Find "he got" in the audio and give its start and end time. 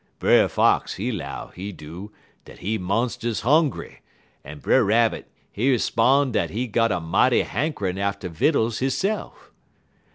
6.49-6.91